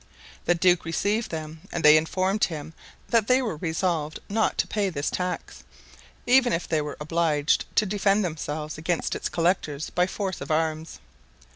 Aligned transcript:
The 0.45 0.55
duke 0.55 0.83
received 0.83 1.29
them 1.29 1.61
and 1.71 1.83
they 1.85 1.95
informed 1.95 2.45
him 2.45 2.73
that 3.09 3.27
they 3.27 3.39
were 3.39 3.57
resolved 3.57 4.19
not 4.29 4.57
to 4.57 4.65
pay 4.65 4.89
this 4.89 5.11
tax, 5.11 5.63
even 6.25 6.53
if 6.53 6.67
they 6.67 6.81
were 6.81 6.97
obliged 6.99 7.65
to 7.75 7.85
defend 7.85 8.25
themselves 8.25 8.79
against 8.79 9.13
its 9.13 9.29
collectors 9.29 9.91
by 9.91 10.07
force 10.07 10.41
of 10.41 10.49
arms. 10.49 10.97